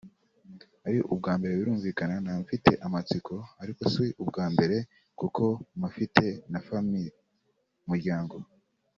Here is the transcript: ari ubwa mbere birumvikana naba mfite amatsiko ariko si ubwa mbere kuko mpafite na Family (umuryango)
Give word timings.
ari 0.87 0.99
ubwa 1.13 1.31
mbere 1.37 1.53
birumvikana 1.59 2.15
naba 2.23 2.39
mfite 2.45 2.71
amatsiko 2.85 3.35
ariko 3.61 3.81
si 3.93 4.03
ubwa 4.23 4.45
mbere 4.53 4.77
kuko 5.19 5.43
mpafite 5.79 6.25
na 6.51 6.59
Family 6.67 7.07
(umuryango) 7.85 8.35